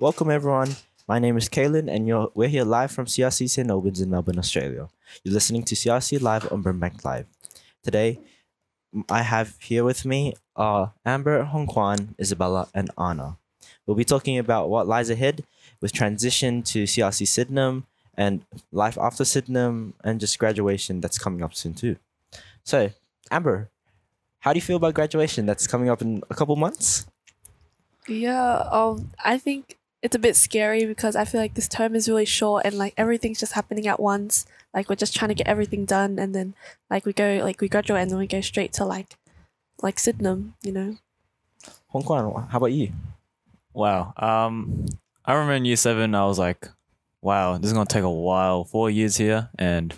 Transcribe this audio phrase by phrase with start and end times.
[0.00, 0.76] Welcome everyone.
[1.08, 4.38] My name is Kaylin, and you're, we're here live from CRC St Albans in Melbourne,
[4.38, 4.88] Australia.
[5.24, 7.26] You're listening to CRC Live on Brimbank Live.
[7.82, 8.20] Today,
[9.10, 13.38] I have here with me uh, Amber, Hong Kwan, Isabella, and Anna.
[13.86, 15.42] We'll be talking about what lies ahead
[15.80, 17.84] with transition to CRC Sydenham
[18.14, 21.96] and life after Sydenham and just graduation that's coming up soon too.
[22.62, 22.92] So,
[23.32, 23.68] Amber,
[24.38, 27.04] how do you feel about graduation that's coming up in a couple months?
[28.06, 32.08] Yeah, um, I think it's a bit scary because I feel like this term is
[32.08, 34.46] really short and like everything's just happening at once.
[34.72, 36.54] Like we're just trying to get everything done and then
[36.90, 39.16] like we go like we graduate and then we go straight to like
[39.82, 40.96] like Sydenham, you know.
[41.88, 42.92] Hong Kwan, how about you?
[43.72, 44.12] Wow.
[44.16, 44.86] Um,
[45.24, 46.68] I remember in year seven, I was like,
[47.22, 48.64] "Wow, this is gonna take a while.
[48.64, 49.94] Four years here, and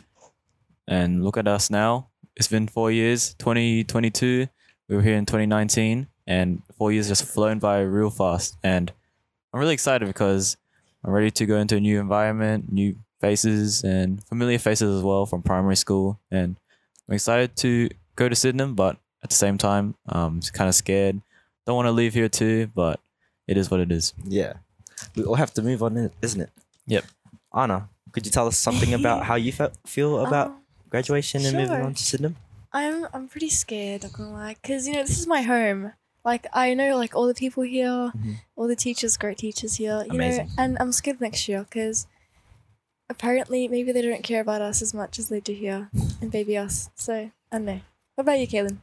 [0.86, 2.08] and look at us now.
[2.36, 3.34] It's been four years.
[3.38, 4.48] Twenty twenty two.
[4.88, 8.56] We were here in twenty nineteen, and four years just flown by real fast.
[8.62, 8.92] And
[9.52, 10.56] I'm really excited because
[11.04, 15.26] I'm ready to go into a new environment, new faces, and familiar faces as well
[15.26, 16.20] from primary school.
[16.30, 16.56] And
[17.08, 21.20] I'm excited to go to Sydenham, but at the same time, um, kind of scared.
[21.66, 23.00] Don't want to leave here too, but
[23.46, 24.14] it is what it is.
[24.24, 24.54] Yeah.
[25.16, 26.50] We all have to move on, isn't it?
[26.86, 27.04] Yep.
[27.54, 31.56] Anna, could you tell us something about how you fe- feel about Um, graduation and
[31.56, 32.36] moving on to Sydenham?
[32.72, 35.92] I'm I'm pretty scared, not gonna lie, because you know this is my home.
[36.24, 38.36] Like I know like all the people here, Mhm.
[38.56, 40.04] all the teachers, great teachers here.
[40.06, 40.46] You Amazing.
[40.46, 42.06] know, and I'm scared next year because
[43.08, 45.88] apparently maybe they don't care about us as much as they do here
[46.20, 46.90] and baby us.
[46.94, 47.80] So I don't know.
[48.14, 48.78] What about you, Kaylin?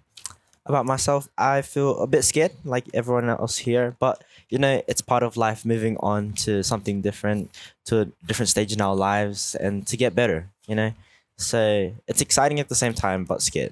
[0.66, 5.00] About myself, I feel a bit scared, like everyone else here, but you know, it's
[5.02, 7.52] part of life moving on to something different,
[7.86, 10.92] to a different stage in our lives, and to get better, you know?
[11.38, 13.72] So it's exciting at the same time, but scared.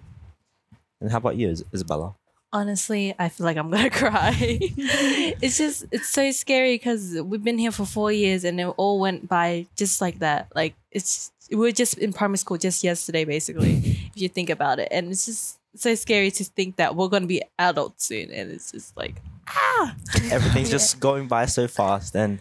[1.02, 2.16] And how about you, Is- Isabella?
[2.54, 4.36] Honestly, I feel like I'm gonna cry.
[4.40, 9.00] it's just it's so scary because we've been here for four years and it all
[9.00, 10.48] went by just like that.
[10.56, 13.78] Like it's we were just in primary school just yesterday, basically.
[14.16, 17.28] if you think about it, and it's just so scary to think that we're gonna
[17.28, 19.96] be adults soon, and it's just like ah.
[20.32, 20.72] everything's Yeah.
[20.78, 22.40] just going by so fast and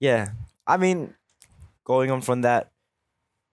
[0.00, 0.28] yeah
[0.66, 1.14] i mean
[1.84, 2.70] going on from that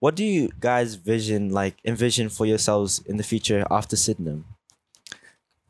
[0.00, 4.44] what do you guys vision like envision for yourselves in the future after sydenham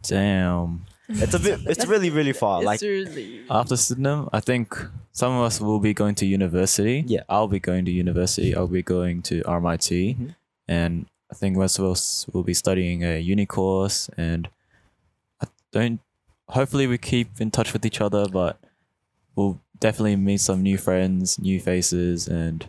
[0.08, 0.86] Damn.
[1.08, 4.74] it's a bit it's really really far It's like really After Sydenham, I think
[5.12, 7.04] some of us will be going to university.
[7.06, 7.22] Yeah.
[7.28, 8.54] I'll be going to university.
[8.54, 10.16] I'll be going to RMIT.
[10.18, 10.34] Mhm.
[10.68, 14.10] And I think most of us will be studying a uni course.
[14.16, 14.48] And
[15.40, 16.00] I don't,
[16.48, 18.58] hopefully, we keep in touch with each other, but
[19.34, 22.66] we'll definitely meet some new friends, new faces, and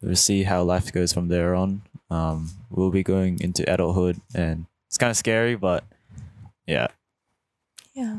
[0.00, 1.82] we'll see how life goes from there on.
[2.10, 5.84] Um, we'll be going into adulthood, and it's kind of scary, but
[6.66, 6.88] yeah.
[7.94, 8.18] Yeah.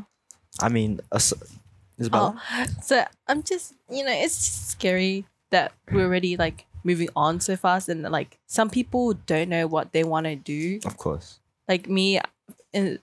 [0.60, 1.34] i mean us-
[2.00, 7.08] isabella Oh, so I'm just, you know, it's just scary that we're already like moving
[7.16, 10.80] on so fast, and like some people don't know what they want to do.
[10.84, 11.38] of course
[11.68, 12.20] Like me,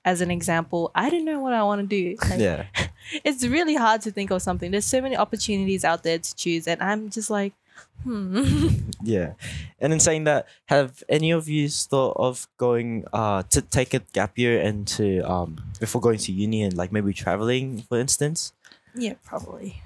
[0.04, 2.16] as an example, I don't know what I want to do.
[2.30, 2.66] Like, yeah
[3.24, 4.72] it's really hard to think of something.
[4.72, 7.54] There's so many opportunities out there to choose, and I'm just like,
[8.04, 8.68] hmm.
[9.04, 9.34] yeah
[9.80, 14.00] and in saying that have any of you thought of going uh to take a
[14.14, 18.54] gap year and to um before going to uni and like maybe traveling for instance
[18.96, 19.82] yeah, probably.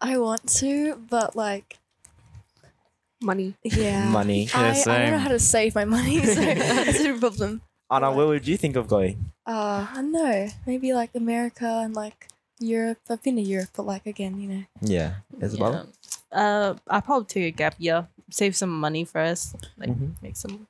[0.00, 1.76] I want to, but like
[3.20, 3.54] Money.
[3.62, 7.62] yeah, money I, I don't know how to save my money, so that's a problem.
[7.90, 10.48] anna where would you think of going Uh, I don't know.
[10.66, 12.28] Maybe like America and like
[12.58, 12.98] Europe.
[13.08, 14.64] I've been to Europe, but like again, you know.
[14.80, 15.90] yeah isabella Yeah.
[16.34, 20.20] Uh, I'll probably take a gap year, save some money first, like Mhm.
[20.22, 20.66] make some.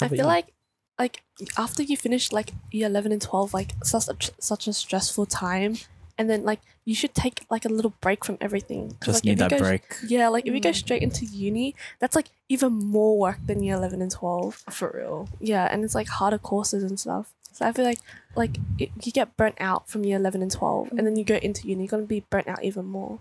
[0.00, 0.24] How I feel you?
[0.24, 0.52] like
[0.98, 1.22] like
[1.56, 5.76] after you finish like year 11 and 12 like such a, such a stressful time
[6.18, 9.18] and then like you should take like a little break from everything 'Cause, Just like,
[9.18, 9.84] if need you that go- break.
[10.08, 10.74] yeah like if you go Mm.
[10.74, 15.28] straight into uni that's like even more work than year 11 and 12 For real.
[15.38, 18.00] yeah and it's like harder courses and stuff so i feel like
[18.34, 21.36] like it, you get burnt out from year 11 and 12 and then you go
[21.36, 23.20] into uni you're gonna be burnt out even more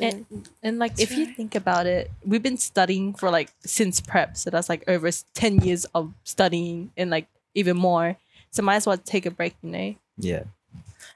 [0.00, 0.26] And,
[0.62, 4.36] and like, That's if you think about it, we've been studying for like since prep,
[4.36, 8.16] so that's like over ten years of studying and like even more.
[8.50, 9.94] So might as well take a break, you know.
[10.18, 10.44] Yeah.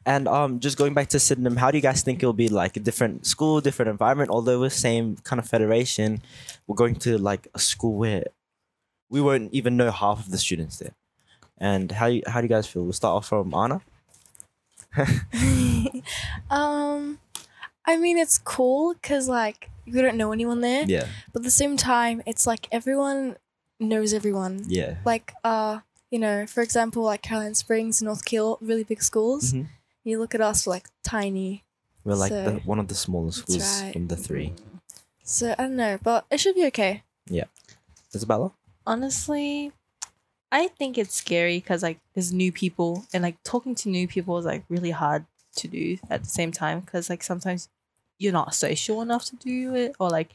[0.06, 2.76] And um, just going back to Sydenham, how do you guys think it'll be like
[2.76, 4.30] a different school, different environment?
[4.30, 6.22] Although we're same kind of federation,
[6.66, 8.24] we're going to like a school where
[9.10, 10.94] we won't even know half of the students there.
[11.58, 12.84] And how you, how do you guys feel?
[12.84, 13.80] We'll start off from Anna.
[16.50, 17.18] um,
[17.88, 21.50] I mean, it's cool because like you don't know anyone there, Yeah, but at the
[21.62, 23.36] same time, it's like everyone
[23.80, 24.54] knows everyone.
[24.68, 25.80] yeah, Like uh,
[26.10, 29.52] you know, for example, like Caroline Springs, North Keilor, really big schools.
[29.52, 29.66] Mhm.
[30.04, 31.64] You look at us, we're like tiny.
[32.04, 33.92] We're like So- the, one of the smallest That's schools right.
[33.94, 34.52] from the three.
[35.24, 37.02] So I don't know, but it should be okay.
[37.28, 37.44] Yeah.
[38.14, 38.52] Isabella?
[38.86, 39.72] Honestly,
[40.50, 44.38] I think it's scary because like there's new people and like talking to new people
[44.38, 45.26] is like really hard
[45.56, 47.68] to do at the same time because like sometimes
[48.18, 50.30] you're not social enough to do it or like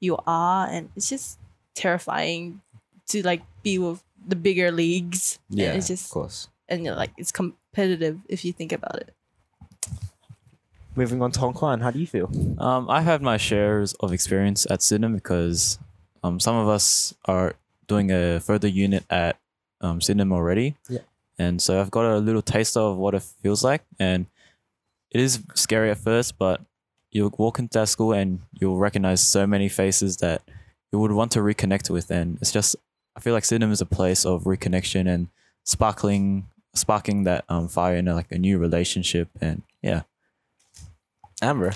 [0.00, 1.38] you are and it's just
[1.74, 2.60] terrifying
[3.08, 5.38] to like be with the bigger leagues.
[5.50, 6.48] and Yeah, it's of course.
[6.68, 9.14] and you know, like it's competitive if you think about it.
[10.96, 12.28] Moving on to Hong Kwan, how do you feel?
[12.58, 15.78] Um, I've had my shares of experience at sydney because
[16.24, 17.54] um, some of us are
[17.86, 19.38] doing a further unit at
[19.80, 20.74] um, Sydenham already.
[20.88, 20.98] Yeah.
[21.38, 23.82] And so I've got a little taste of what it feels like.
[24.00, 24.26] And
[25.12, 26.60] it is scary at first, but
[27.10, 30.42] you'll walk into that school and you'll recognize so many faces that
[30.92, 32.10] you would want to reconnect with.
[32.10, 32.76] And it's just,
[33.16, 35.28] I feel like Sydenham is a place of reconnection and
[35.64, 39.28] sparkling, sparking that um, fire in a, like a new relationship.
[39.40, 40.02] And yeah.
[41.40, 41.72] Amber.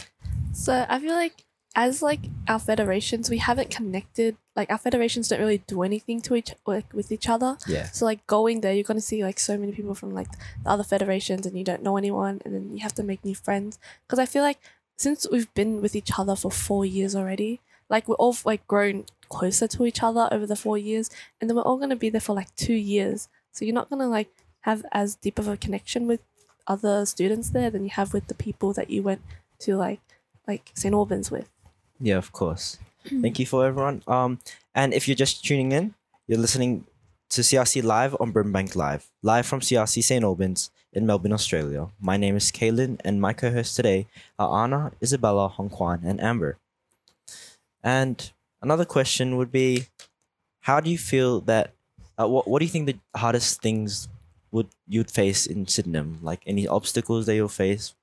[0.52, 1.44] So I feel like
[1.74, 4.36] as like our federations, we haven't connected.
[4.54, 7.56] Like our federations don't really do anything to each like with each other.
[7.66, 7.86] Yeah.
[7.86, 10.28] So like going there, you're gonna see like so many people from like
[10.62, 13.34] the other federations, and you don't know anyone, and then you have to make new
[13.34, 13.78] friends.
[14.06, 14.58] Because I feel like
[14.96, 19.04] since we've been with each other for four years already, like we're all like grown
[19.28, 21.10] closer to each other over the four years,
[21.40, 23.28] and then we're all gonna be there for like two years.
[23.52, 24.30] So you're not gonna like
[24.60, 26.20] have as deep of a connection with
[26.66, 29.22] other students there than you have with the people that you went
[29.60, 30.00] to like
[30.46, 31.48] like St Albans with.
[32.00, 32.78] Yeah, of course.
[33.04, 34.02] Thank you for everyone.
[34.06, 34.38] Um,
[34.74, 35.94] and if you're just tuning in,
[36.28, 36.86] you're listening
[37.30, 41.88] to CRC Live on Brimbank Live, live from CRC St Albans in Melbourne, Australia.
[42.00, 44.06] My name is Kaylin, and my co-hosts today
[44.38, 46.58] are Anna, Isabella, Hong Kwan, and Amber.
[47.82, 48.30] And
[48.60, 49.86] another question would be,
[50.60, 51.72] how do you feel that?
[52.18, 54.08] Uh, what What do you think the hardest things
[54.50, 56.18] would you'd face in Sydenham?
[56.22, 57.94] Like any obstacles that you'll face?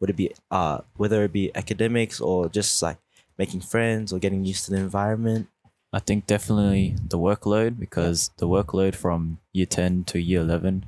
[0.00, 2.98] Would it be uh whether it be academics or just like
[3.38, 5.48] making friends or getting used to the environment?
[5.92, 10.84] I think definitely the workload because the workload from year 10 to year 11,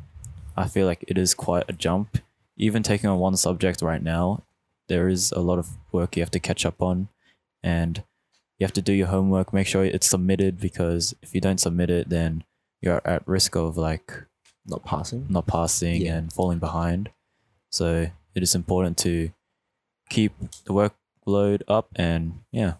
[0.56, 2.18] I feel like it is quite a jump.
[2.56, 4.42] Even taking on one subject right now,
[4.88, 7.08] there is a lot of work you have to catch up on
[7.62, 8.02] and
[8.58, 11.90] you have to do your homework, make sure it's submitted because if you don't submit
[11.90, 12.44] it, then
[12.80, 14.24] you're at risk of like
[14.64, 15.26] Not passing.
[15.28, 16.16] not passing Yeah.
[16.16, 17.10] and falling behind.
[17.70, 19.30] So it is important to
[20.08, 20.32] keep
[20.64, 20.72] the
[21.26, 22.74] workload up and yeah,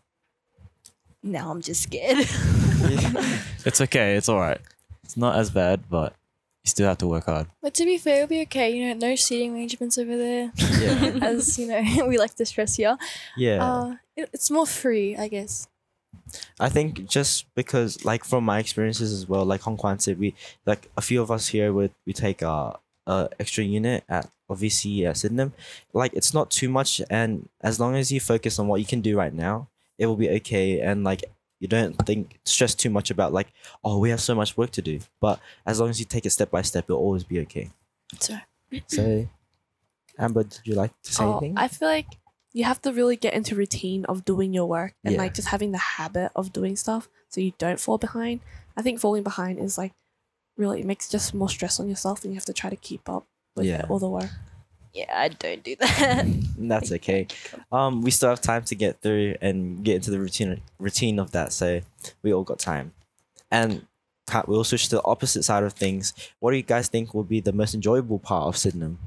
[1.22, 2.18] Now I'm just scared.
[3.66, 4.16] it's okay.
[4.16, 4.60] It's all right.
[5.04, 6.14] It's not as bad, but
[6.66, 7.46] you still have to work hard.
[7.62, 8.70] But to be fair, it'll be okay.
[8.70, 11.18] You know, no seating arrangements over there, Yeah.
[11.22, 12.98] as you know we like to stress here.
[13.36, 13.64] Yeah.
[13.64, 15.68] Uh, it, it's more free, I guess.
[16.58, 20.34] I think just because like from my experiences as well, like Hong Kwan said, we
[20.66, 25.06] like a few of us here would we take a, a extra unit at obviously
[25.06, 25.52] at Sydenham.
[25.92, 29.02] Like it's not too much and as long as you focus on what you can
[29.02, 29.68] do right now,
[29.98, 31.22] it will be okay and like
[31.66, 33.48] you don't think stress too much about like,
[33.84, 35.00] oh we have so much work to do.
[35.20, 37.70] But as long as you take it step by step, it'll always be okay.
[38.20, 38.36] So
[38.86, 39.28] So
[40.18, 41.54] Amber, did you like to say Oh, anything?
[41.58, 42.18] I feel like
[42.52, 45.18] you have to really get into routine of doing your work and Yeah.
[45.22, 48.40] like just having the habit of doing stuff so you don't fall behind.
[48.76, 49.92] I think falling behind is like
[50.56, 53.08] really it makes just more stress on yourself and you have to try to keep
[53.08, 53.84] up with Yeah.
[53.90, 54.30] all the work.
[54.96, 56.24] Yeah, I don't do that.
[56.58, 57.26] That's okay.
[57.70, 61.32] Um, we still have time to get through and get into the routine routine of
[61.32, 61.52] that.
[61.52, 61.80] So
[62.22, 62.92] we all got time,
[63.50, 63.86] and
[64.30, 66.12] ha- we'll switch to the opposite side of things.
[66.40, 68.98] What do you guys think will be the most enjoyable part of Sydenham?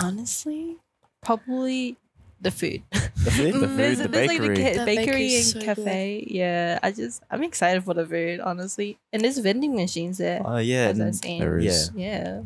[0.00, 0.76] Honestly,
[1.22, 1.96] probably
[2.40, 2.82] the food.
[2.90, 3.54] The food.
[3.54, 4.56] The Mm, food, there's, the there's like the bakery.
[4.56, 5.64] ca- The bakery and so good.
[5.66, 6.24] cafe.
[6.28, 8.98] Yeah, I just I'm excited for the food, honestly.
[9.12, 10.40] And there's vending machines there.
[10.44, 11.40] Oh yeah, as I and, was saying.
[11.40, 11.90] There is.
[11.94, 12.42] Yeah.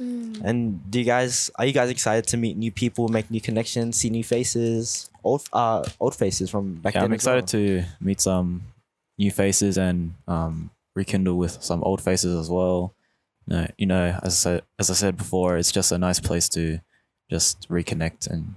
[0.00, 3.40] Mm, and do you guys are you guys excited to meet new people, make new
[3.40, 7.10] connections, see new faces, old uh old faces from back Yeah, then?
[7.10, 7.38] I'm as well?
[7.38, 8.62] excited to meet some
[9.18, 12.94] new faces and um, rekindle with some old faces as well.
[13.46, 16.48] No, you know, as I said, as I said before, it's just a nice place
[16.50, 16.80] to
[17.30, 18.54] just reconnect and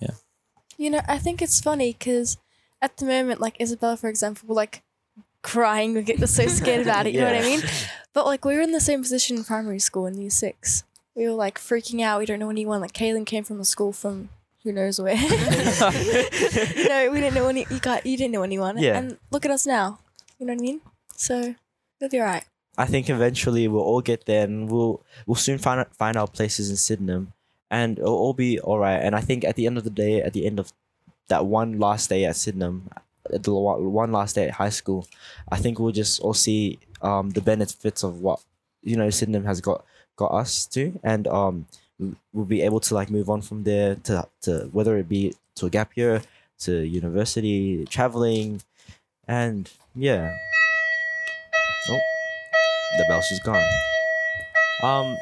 [0.00, 0.10] yeah.
[0.76, 2.36] you know, I think it's funny because
[2.82, 4.82] at the moment, like Isabella, for example, like
[5.42, 7.14] crying, we get so scared about it.
[7.14, 7.62] You know what I mean?
[8.18, 10.82] But like we were in the same position in primary school in year six.
[11.14, 12.18] We were like freaking out.
[12.18, 12.80] We don't know anyone.
[12.80, 14.30] Like Kaylin came from a school from
[14.64, 15.14] who knows where.
[15.14, 15.20] no,
[17.12, 17.64] we didn't know any.
[17.70, 18.76] You got you didn't know anyone.
[18.76, 18.98] Yeah.
[18.98, 20.00] And look at us now.
[20.40, 20.80] You know what I mean?
[21.14, 21.54] So
[22.00, 22.42] it'll be alright.
[22.76, 26.70] I think eventually we'll all get there and we'll we'll soon find find our places
[26.70, 27.34] in Sydenham
[27.70, 28.98] and it'll all be all right.
[28.98, 30.72] And I think at the end of the day, at the end of
[31.28, 32.90] that one last day at Sydenham,
[33.30, 35.06] the one one last day at high school,
[35.52, 38.40] I think we'll just all see um the benefits of what
[38.82, 39.84] you know Sydenham has got
[40.16, 41.66] got us to, and um
[42.32, 45.66] we'll be able to like move on from there to to whether it be to
[45.66, 46.22] a gap year,
[46.60, 48.62] to university, traveling,
[49.26, 50.36] and yeah.
[51.90, 52.00] Oh,
[52.98, 53.64] the bell's just gone.
[54.82, 55.16] Um,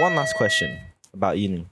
[0.00, 0.78] one last question
[1.12, 1.66] about uni.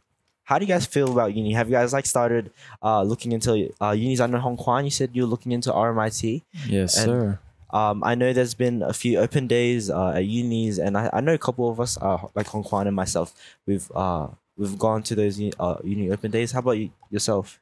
[0.45, 1.53] How do you guys feel about uni?
[1.55, 2.51] Have you guys like started
[2.83, 4.21] uh looking into uh unis?
[4.21, 4.85] I know Hong Kwan.
[4.85, 6.43] You said you're looking into RMIT.
[6.67, 7.39] Yes, And- sir.
[7.73, 11.21] Um, I know there's been a few open days uh, at unis, and I, I
[11.21, 13.35] know a couple of us, uh, like Hong Kwan and myself,
[13.67, 16.53] we've uh we've gone to those uni, uh, uni open days.
[16.53, 17.61] How about you yourself?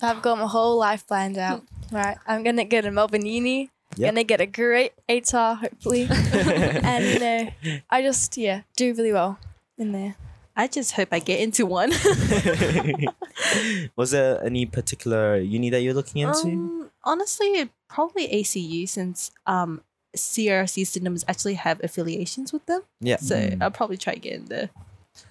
[0.00, 1.64] I've got my whole life planned out.
[1.90, 3.70] Right, I'm gonna get a Melbourne uni.
[3.96, 4.10] Yep.
[4.10, 9.38] Gonna get a great ATAR hopefully, and you know, I just yeah do really well
[9.78, 10.16] in there.
[10.58, 11.90] I just hope I get into one.
[13.96, 16.48] Was there any particular uni that you're looking into?
[16.48, 19.80] Um, honestly, probably ACU since um
[20.16, 22.82] CRC systems actually have affiliations with them.
[23.00, 23.16] yeah.
[23.16, 23.62] So Mm.
[23.62, 24.70] I'll probably try get in there.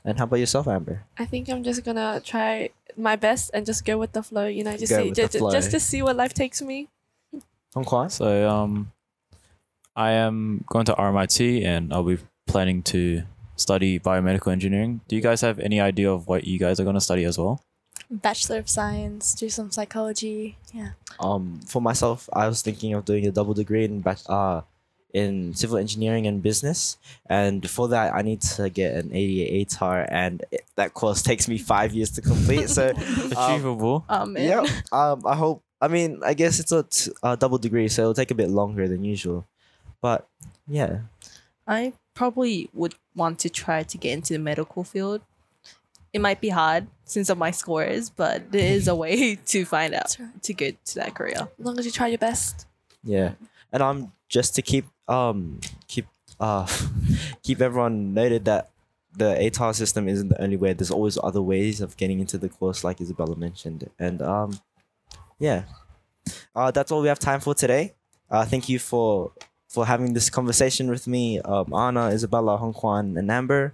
[0.04, 1.04] And how about yourself, Amber?
[1.18, 4.48] I think I'm just gonna try my best and just go with the flow.
[4.48, 6.88] You know, just Go see, with the just, just to see what life takes me.
[7.76, 8.10] Hong Kwan?
[8.10, 8.92] So um,
[9.96, 12.18] I am going to RMIT and I'll be
[12.48, 13.24] planning to
[13.58, 15.02] study biomedical engineering.
[15.08, 17.38] Do you guys have any idea of what you guys are going to study as
[17.38, 17.62] well?
[18.18, 20.58] Bachelor of Science, do some psychology.
[20.74, 20.92] Yeah.
[21.20, 24.62] Um, for myself, I was thinking of doing a double degree in bach- uh,
[25.14, 30.08] in civil engineering and business, and for that, I need to get an ADA ATAR,
[30.12, 32.70] and it, that course takes me five years to complete.
[32.70, 34.06] So, um, Achievable.
[34.10, 35.64] Um, yeah, um, I hope.
[35.80, 38.50] I mean, I guess it's a t- a double degree, so it'll take a bit
[38.50, 39.48] longer than usual,
[40.02, 40.28] but
[40.68, 41.00] yeah,
[41.68, 45.22] I probably would want to try to get into the medical field.
[46.16, 49.94] It might be hard since of my scores, but there is a way to find
[49.94, 50.44] out right.
[50.44, 51.50] to get to that career.
[51.60, 52.66] As long as you try your best.
[53.04, 53.34] yeah,
[53.74, 56.08] and um, just to keep um keep
[56.40, 56.66] uh
[57.44, 58.72] keep everyone noted that
[59.18, 60.72] the ATAR system isn't the only way.
[60.72, 63.90] There's always other ways of getting into the course, like Isabella mentioned.
[64.00, 64.60] And um,
[65.38, 65.64] yeah,
[66.56, 67.94] uh, that's all we have time for today.
[68.32, 69.34] Uh, thank you for
[69.68, 73.74] for having this conversation with me, um, Anna, Isabella, Hong Kwan, and Amber.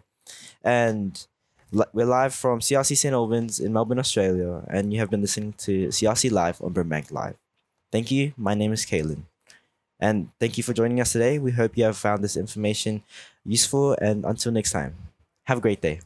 [0.64, 1.31] And li-
[1.72, 5.88] we're live from CRC St Albans in Melbourne, Australia, and you have been listening to
[5.88, 7.36] CRC Live on Brimbank Live.
[7.92, 8.34] Thank you.
[8.38, 9.24] My name is Kaylin.
[10.00, 11.40] And thank you for joining us today.
[11.40, 13.04] We hope you have found this information
[13.46, 13.96] useful.
[14.02, 14.96] And until next time,
[15.46, 16.02] have a great day.